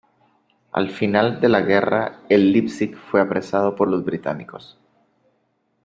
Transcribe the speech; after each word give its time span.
Al 0.71 0.89
final 0.89 1.39
de 1.39 1.47
la 1.47 1.61
guerra 1.61 2.21
el 2.27 2.51
"Leipzig" 2.51 2.97
fue 2.97 3.21
apresado 3.21 3.75
por 3.75 3.87
los 3.87 4.03
británicos. 4.03 4.75